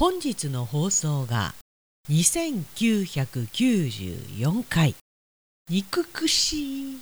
[0.00, 1.52] 本日の放送が
[2.08, 4.94] 2994回。
[5.68, 6.96] 憎くし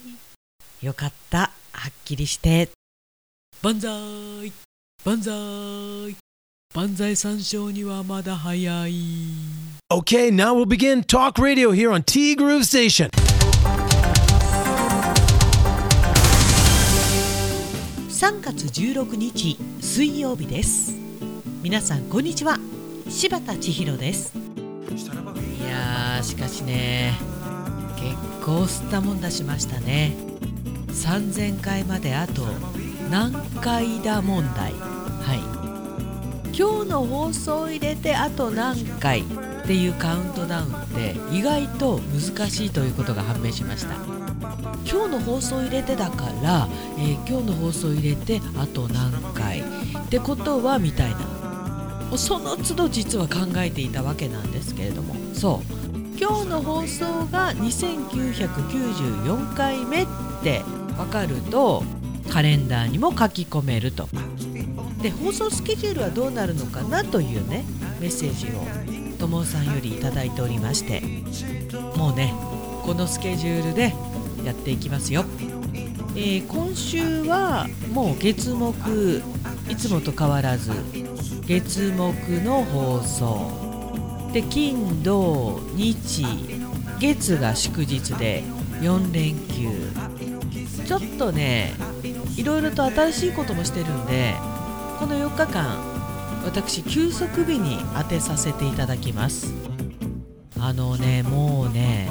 [0.82, 1.52] よかった。
[1.70, 2.70] はっきりして。
[3.62, 4.52] 万歳。
[5.04, 6.16] 万歳。
[6.74, 8.92] 万歳三唱にはまだ早い。
[9.92, 13.10] Okay, now we'll begin talk radio here on T Groove Station.
[18.08, 20.96] 3月16日水曜日です。
[21.62, 22.58] 皆さんこんにちは
[23.08, 24.36] 柴田千尋です。
[24.36, 27.14] いやーしかしね
[27.96, 28.14] 結
[28.44, 30.14] 構吸ったもんだしましたね。
[30.88, 32.42] 3000回まであと
[33.10, 34.72] 何回だ問題。
[34.72, 36.54] はい。
[36.56, 39.24] 今日の放送を入れてあと何回っ
[39.66, 43.94] ていうカウントダウンって意外と難しいということが判明しました。
[44.90, 49.64] 今日の放送入れてだから、えー今日の放送入れてあと何回っ
[50.10, 51.37] てことはみたいな。
[52.16, 55.14] その都度実は考えていたわけなんですけれども。
[55.34, 55.66] そう。
[56.18, 60.06] 今日の放送が2994回目っ
[60.42, 60.62] て
[60.96, 61.84] 分かると
[62.28, 64.08] カレンダーにも書き込めると。
[65.00, 67.64] で放送スケジュールはどうなるのかなというね
[68.00, 68.66] メッセージを
[69.18, 71.02] ともさんよりいただいておりまして。
[71.96, 72.32] もうね
[72.84, 73.94] このスケジュールで
[74.44, 75.24] やっていきますよ、
[76.14, 79.22] えー今週はもう月木
[79.68, 80.70] いつもと変わらず
[81.48, 84.30] 月木の放送。
[84.34, 86.26] で金土日。
[87.00, 88.42] 月が祝日で
[88.82, 89.70] 4連休。
[90.84, 91.72] ちょっとね
[92.36, 94.34] いろいろと新しいこともしてるんで
[94.98, 95.78] この4日間
[96.44, 99.54] 私休息日に当てさせていただきます。
[100.60, 102.10] あのねもうね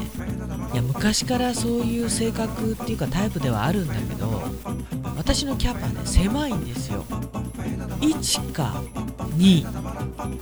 [0.74, 4.42] いや昔からそういう性格っていうかタイプではあるんだけど
[5.16, 7.06] 私のキャパね狭いんですよ。
[8.00, 8.82] 1か
[9.38, 9.64] 2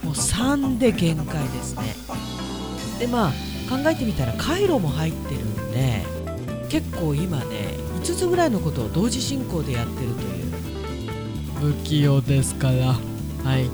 [0.04, 1.96] もう3で限界ですね。
[3.00, 3.32] でまあ
[3.70, 6.04] 考えてみたら回路も入ってるんで
[6.70, 10.46] 結構今ね5つぐらいのことを同時進行でやってるという。
[11.60, 12.96] 不器用ですから。
[13.44, 13.70] はい。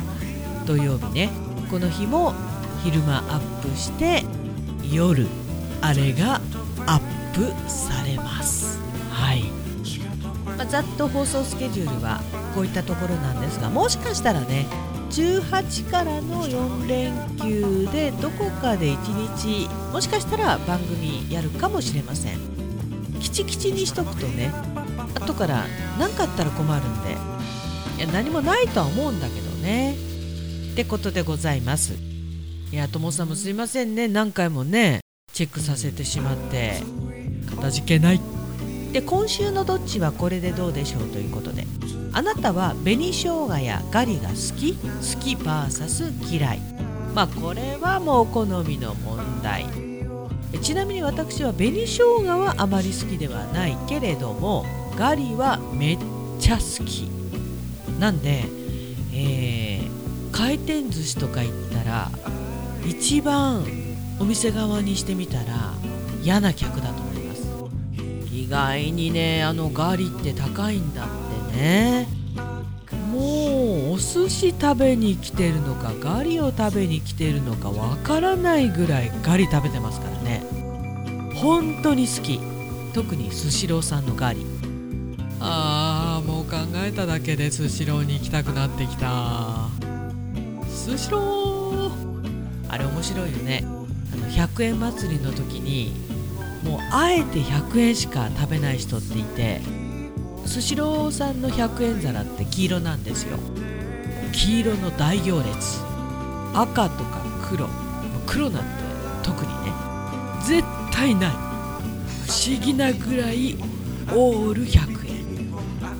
[0.67, 1.31] 土曜日ね。
[1.71, 2.35] この日も
[2.83, 4.23] 昼間アップして
[4.93, 5.25] 夜
[5.81, 6.39] あれが
[6.85, 8.77] アップされます。
[9.09, 9.41] はい。
[10.55, 12.21] まあ、ざっと放送スケジュールは
[12.53, 14.67] こういったところなんですがもしかしたらね
[15.09, 22.56] 18からの4連休でどこかで1日もしかしたら番組やるかもしれません。
[23.19, 24.51] きちきちにしとくとね
[25.15, 25.65] 後から
[25.99, 27.17] 何かあったら困るんで
[27.97, 29.95] いや何もないとは思うんだけどね。
[30.73, 31.95] ってことでございます。
[32.71, 34.07] いやともさんもすいませんね。
[34.07, 34.99] 何回もね
[35.33, 36.81] チェックさせてしまって
[37.49, 38.21] かたじけない。
[38.91, 41.65] で今週のどっちはこれでどうでしょうということで
[42.13, 44.73] あなたは紅生姜やガリが好き？
[44.73, 46.59] 好き VS 嫌い。
[47.15, 49.86] まあこれはもうお好みの問題。
[50.67, 54.65] ちなみに私は紅生姜はあまり好きではないけれども
[54.97, 55.97] ガリはめっ
[56.41, 57.09] ちゃ好き。
[58.01, 58.43] なんで、
[59.13, 62.11] えー回転寿司とか行ったら
[62.85, 63.65] 一番
[64.19, 65.73] お店側にしてみたら
[66.21, 67.47] 嫌な客だと思います。
[68.33, 71.07] 意外にねあのガリって高いんだっ
[71.53, 72.07] てね。
[73.09, 80.16] もうお寿司食べに来てるのかガリを食べに来てるのかわからないぐらいガリ食べてますから。
[80.27, 80.43] ね。
[81.33, 82.39] 本当に好き。
[82.93, 84.43] 特にスシローさんのガリ
[85.39, 89.69] あーもう考えただけでスシローに行きたくなってきた。
[90.67, 91.91] スシロー。
[92.69, 93.63] あれ面白いよね。
[93.65, 95.93] あの100円祭りの時に
[96.63, 99.61] もうあえて100円しか食べない人っていて
[100.45, 103.37] スシローさんの100円皿って黄色なんですよ。
[104.31, 105.81] 黄色の大行列。
[106.53, 107.69] 赤とか黒。
[108.25, 108.69] 黒なんて
[109.23, 109.66] 特にね
[110.47, 110.63] 絶
[110.93, 111.31] 対ない。
[111.31, 113.57] 不思議なぐらい
[114.13, 115.51] オール100円。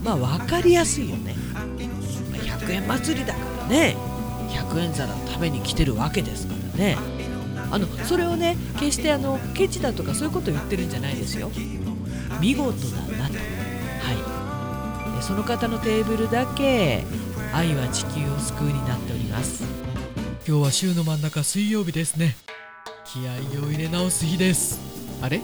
[0.05, 1.35] まあ分かりやすいよね。
[2.31, 3.97] ま100円祭りだからね。
[4.49, 6.97] 100円皿食べに来てるわけですからね。
[7.69, 11.51] あのそれをね決してあのケチだとかそういうことを言ってるんじゃないですよ。
[12.39, 13.33] 見事だなと。
[13.33, 15.17] はい。
[15.17, 17.03] でその方のテーブルだけ
[17.53, 19.65] 愛は地球を救うになっております。
[20.47, 22.46] 今日は週の真ん中水曜日ですね。
[23.07, 24.81] 気合を入れ直す日です。
[25.21, 25.39] あれ？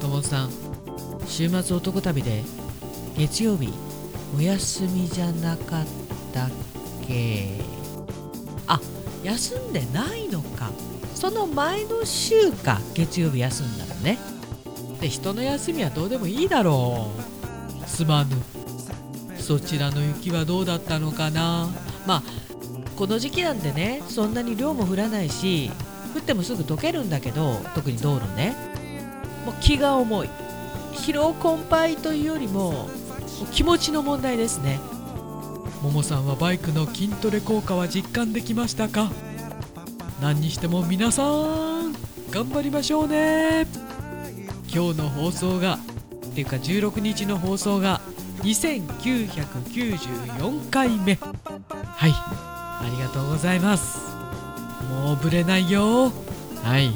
[0.00, 0.50] ともさん
[1.24, 2.42] 週末男旅で
[3.16, 3.72] 月曜日
[4.36, 5.86] お休みじゃなかっ
[6.34, 6.50] たっ
[7.06, 7.60] け？
[8.66, 8.80] あ
[9.22, 10.72] 休んでないのか。
[11.14, 14.18] その前の週か月曜日休んだのね。
[15.00, 17.12] で人の休みはどうでもいいだろ
[17.84, 17.88] う。
[17.88, 18.36] すまぬ。
[19.38, 21.68] そちらの雪はどうだったのかな。
[22.08, 22.22] まあ
[22.96, 25.70] この時期なんでねそんなに量も降らないし
[26.16, 28.56] 降ってもすぐ溶けるんだけど特に道路ね。
[29.44, 30.30] もう気が重い。
[30.94, 32.88] 疲労困憊というよりも
[33.52, 34.80] 気持ちの問題ですね。
[35.82, 39.10] ももさんはバイクの筋トレ効果は実感できましたか？
[40.20, 41.92] 何にしても皆さん
[42.30, 43.66] 頑張りましょうね。
[44.72, 45.78] 今日の放送がっ
[46.34, 48.00] ていうか16日の放送が
[48.42, 51.16] 2994回目。
[51.16, 52.12] はい。
[52.12, 54.05] ありがとうございます。
[55.02, 56.10] もうぶれないよ。
[56.62, 56.90] はい。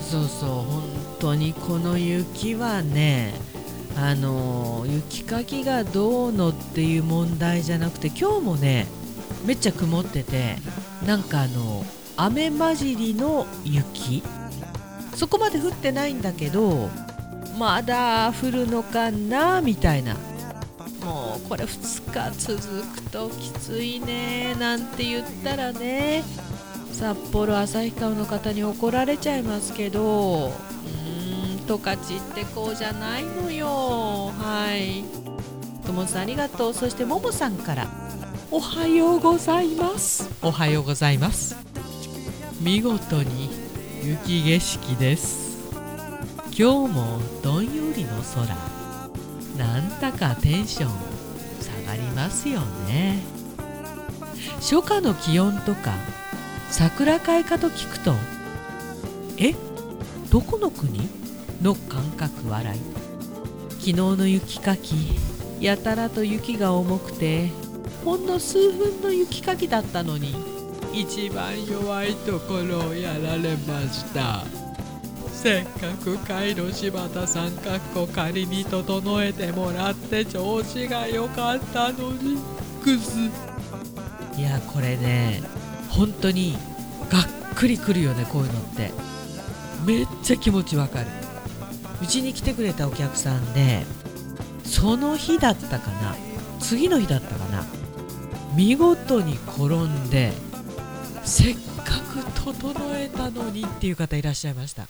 [0.00, 0.82] そうそう本
[1.18, 3.34] 当にこの雪はね
[3.96, 8.86] あの雪かきがどうのっていう問題じゃなくて今日もね
[9.44, 10.56] めっちゃ曇ってて
[11.06, 11.84] なんかあの
[12.16, 14.22] 雨混じりの雪。
[15.14, 16.90] そこまで降ってないんだけど
[17.58, 20.14] まだ降るのかなみたいな。
[21.02, 26.24] もうこれ2日続くときついねなんて言ったらね。
[26.92, 33.66] 札幌旭川の方に怒られちゃいますけどうーん十勝ってこうじゃないのよ。
[34.38, 35.04] はい。
[35.84, 36.74] ともさんありがとう。
[36.74, 37.86] そしてももさんから
[38.50, 40.30] おはようございます。
[40.42, 41.56] おはようございます。
[42.60, 43.50] 見事に
[44.02, 45.70] 雪景色です。
[46.58, 48.56] 今日もどんよりの空。
[49.58, 50.90] なんだかテンション
[51.60, 53.22] 下がりますよね。
[54.60, 55.92] 初夏の気温とか
[56.70, 58.14] 桜開花と聞くと
[59.38, 59.54] え
[60.30, 61.08] どこの国？
[61.62, 62.80] の感覚笑い。
[63.70, 65.16] 昨日の雪かき
[65.60, 67.48] やたらと雪が重くて
[68.04, 70.34] ほんの数分の雪かきだったのに
[70.92, 74.44] 一番弱いところをやられました。
[75.32, 82.38] せっかくカイロ柴田さんかっこ仮に整えてもらって調子が良かったのに。
[82.82, 83.30] クズ。
[84.36, 85.42] いやこれね
[85.96, 86.56] 本当に
[87.10, 88.92] がっくりくるよねこういうのって。
[89.86, 91.06] めっちゃ気持ちわかる。
[92.02, 93.86] うちに来てくれたお客さんで
[94.64, 96.16] その日だったかな
[96.60, 97.64] 次の日だったかな
[98.56, 100.32] 見事に転んで
[101.24, 104.88] せっかく整えたのにっていう方いらっしゃいました。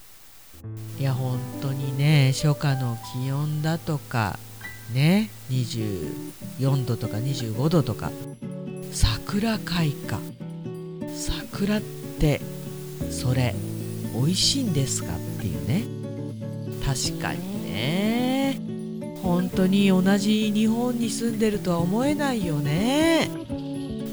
[0.98, 4.38] いや本当にね初夏の気温だとか
[4.92, 8.10] ね24度とか25度とか
[8.92, 10.45] 桜開花。
[11.16, 12.40] 桜って
[13.10, 13.54] それ
[14.14, 15.84] 美味しいんですかっていうね。
[16.84, 18.60] 確かにね。
[19.22, 23.28] 本当に同じ日本に住んでるとは思えないよね、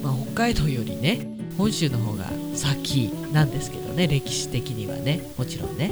[0.01, 4.07] まあ、北海道よりね本州の方が先なんですけどね。
[4.07, 5.21] 歴史的にはね。
[5.38, 5.91] もちろんね。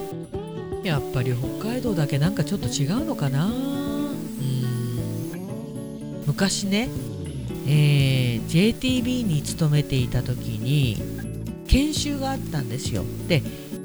[0.84, 3.46] やっぱり北海道だけなんかちょっと違うのかな。
[3.46, 4.16] うん。
[6.26, 6.90] 昔ね、
[7.74, 10.98] えー JTB に勤めていた時に
[11.68, 13.06] 研修があったんですよ。
[13.30, 13.42] で、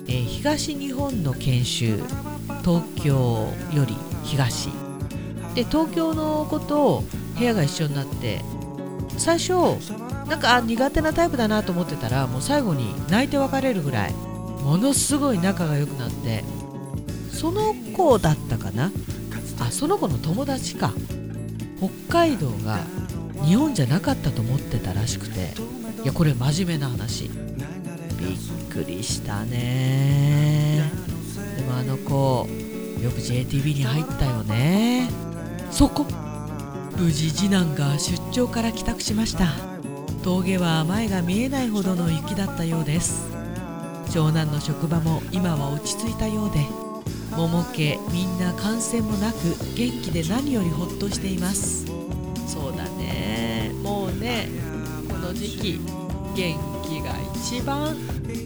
[0.09, 2.01] えー東日本の研修
[2.65, 3.95] 東京より
[4.25, 4.71] 東。
[5.55, 7.05] で東京の子と
[7.39, 8.41] 部屋が一緒になって
[9.17, 9.53] 最初
[10.29, 16.43] なんか苦手なタイプだなと思ってたらもう最後に泣いて別れるぐらいものすごい仲が良くなって
[17.31, 18.91] その子だったかな？
[19.61, 20.93] あその子の友達か。
[21.79, 22.81] 北海道が
[23.45, 25.53] 日本じゃなかったと思ってたらしくて。
[26.03, 27.25] いやこれ真面目な話。
[27.25, 28.39] びっ
[28.71, 30.85] くりしたね。
[31.57, 32.47] でもあの子
[33.03, 35.11] よく JTB に入ったよね。
[35.71, 36.07] そこ。
[36.97, 39.49] 無事次男が出張から帰宅しました。
[40.23, 43.29] 峠は前が見えないほどの雪だったようです。
[44.13, 46.65] 長男の職場も今は落ち着いたようで。
[47.37, 49.37] 桃家みんな感染もなく
[49.75, 51.96] 元気で何よりほっとしています。
[55.37, 55.81] この時期
[56.35, 57.95] 元気が一番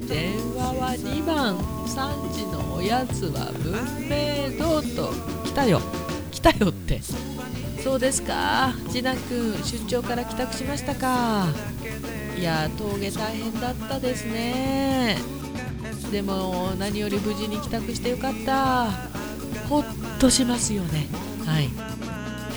[0.09, 1.56] 電話は2番
[1.87, 3.75] 3時のおやつは文
[4.09, 5.12] 明堂と。
[5.44, 5.80] 来たよ。
[6.32, 7.00] 来たよって。
[7.85, 8.75] そうですか。
[8.88, 11.47] 次男くん出張から帰宅しましたか。
[12.37, 15.16] いや峠大変だったですね。
[16.11, 18.90] でも何より無事に帰宅してよかった。
[19.68, 19.85] ほっ
[20.18, 21.06] としますよね。
[21.47, 21.66] はい。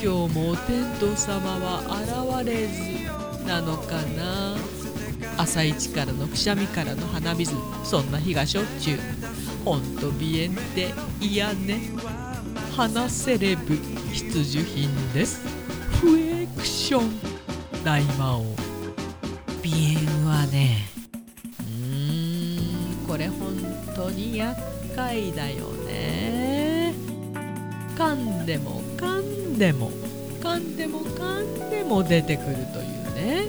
[0.04, 3.03] 今日もお天道様は現れず。
[3.46, 4.56] なのかな？
[5.38, 7.54] 朝一からのくしゃみからの鼻水。
[7.84, 9.00] そんな日がしょっちゅう。
[9.66, 11.80] ほんと鼻炎って嫌ね。
[12.76, 13.76] 鼻セレブ
[14.12, 15.42] 必需品です。
[16.02, 17.12] フエクション。
[17.84, 18.46] 大魔王。
[19.64, 20.88] 鼻炎はね。
[21.60, 23.08] うーん。
[23.08, 23.56] これ本
[23.96, 24.60] 当に厄
[24.96, 26.94] 介だよね。
[27.98, 29.22] 噛んでも噛
[29.54, 29.92] んでも。
[30.42, 33.48] 噛んでも噛んでも出てくるというね。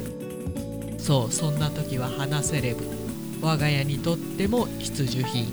[0.98, 2.84] そうそんな時は花セレブ
[3.42, 5.46] 我が家にとっても必需品。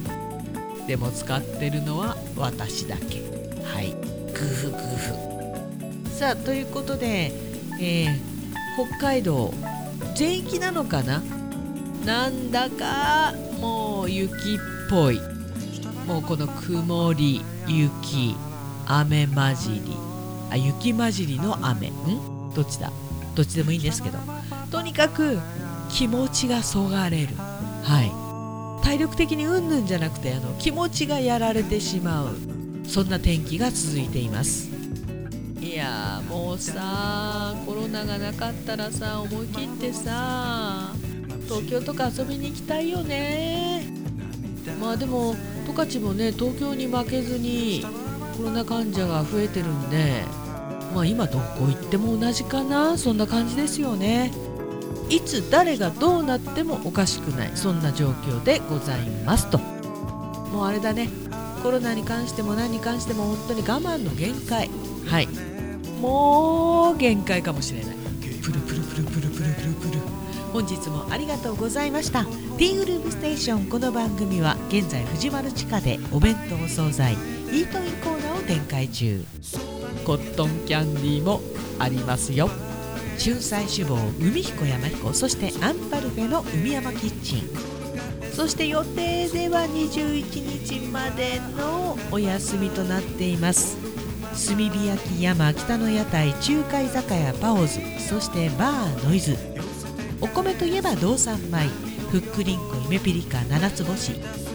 [0.87, 3.21] でも使ってるのは私だけ。
[3.63, 3.91] はい。
[4.33, 6.09] グフグフ。
[6.09, 7.31] さあということで、
[7.79, 8.31] えー
[8.87, 9.53] 北海道
[10.15, 11.21] 全域なのかな？
[12.05, 14.37] なんだかもう雪っ
[14.89, 15.19] ぽい。
[16.07, 18.35] もうこの曇り雪
[18.87, 19.81] 雨混じり。
[20.49, 21.89] あ雪混じりの雨。
[21.89, 21.93] ん？
[22.55, 22.93] どっちだ？
[23.35, 24.17] どっちでもいいんですけど。
[24.71, 25.39] とにかく
[25.89, 27.35] 気持ちがそがれる。
[27.83, 28.85] はい。
[28.85, 32.35] 体力的にうんぬんじゃなくてあの気持ちがやられてしまう。
[32.87, 34.69] そんな天気が続いています。
[35.61, 40.91] いやーもうさコロナがなかったらさ思い切ってさ
[41.45, 43.85] 東京とか遊びに行きたいよね。
[44.79, 45.35] まあでも
[45.67, 47.85] 十勝もね東京に負けずに
[48.35, 50.23] コロナ患者が増えてるんで
[50.93, 52.97] まあ今どこ行っても同じかな。
[52.97, 54.31] そんな感じですよね。
[55.09, 57.51] いつ誰がどうなってもおかしくない。
[57.55, 59.57] そんな状況でございますと。
[59.57, 61.09] もうあれだね。
[61.63, 64.69] コロナに関しても何に関しても本当に我慢の限界。
[65.07, 65.27] はい。
[65.99, 67.95] もう限界かもしれない。
[68.41, 69.99] プルプルプルプルプルプルプル。
[70.51, 72.25] 本日もありがとうございました。
[72.25, 73.65] ティーグループステーション。
[73.65, 79.23] この番組は現在藤丸地下でお弁当お惣菜イートインコーナーを展開中。
[80.03, 81.41] コットンキャンディーも
[81.79, 82.49] ありますよ。
[83.23, 87.71] 春菜志望海彦山彦そしてアンパルフェの海山キッチン。
[88.33, 93.77] そして予定では21日までのお休みとなっています。
[94.47, 99.37] 炭火焼き山北の屋台中華居酒屋パオズそしてバーノイズ。
[100.21, 101.69] お米といえば道産米。
[102.09, 104.13] ふっくりんこゆめぴりか七つ星。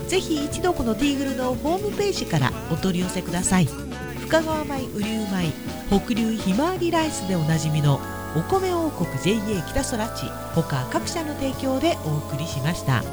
[0.08, 3.85] ぜひ一度このティーグルのホームページからお取り寄せください。
[4.26, 5.52] 深川米雨竜米
[5.88, 8.00] 北流ひまわりライスでおなじみの
[8.36, 13.04] お米王国 JA 北空地他各社の提供でお送りしました。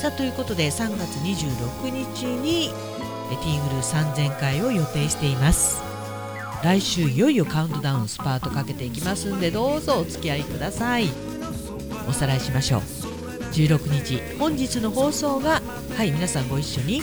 [0.00, 2.70] さあということで3月26日に
[3.28, 5.82] ティーグル3000回を予定しています。
[6.62, 11.10] 来週いよいよカウントダウンスパートかけていきますんでどうぞお付き合いください。
[12.08, 12.80] おさらいしましょう。
[13.52, 15.60] 16日本日の放送が
[15.96, 17.02] はい皆さんご一緒に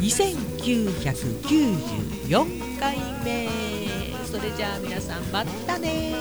[0.00, 3.46] 2994回目。
[4.24, 6.14] それじゃあ皆さんまたね。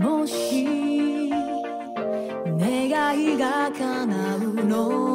[0.00, 1.30] もし
[2.58, 5.07] 願いが叶うの